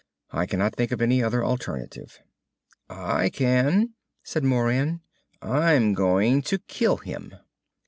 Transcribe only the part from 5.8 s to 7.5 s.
going to kill him."